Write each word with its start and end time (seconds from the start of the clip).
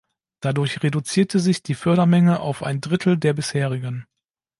Dadurch 0.39 0.81
reduzierte 0.81 1.39
sich 1.39 1.61
die 1.61 1.75
Fördermenge 1.75 2.39
auf 2.39 2.63
ein 2.63 2.81
Drittel 2.81 3.19
der 3.19 3.33
bisherigen. 3.33 4.07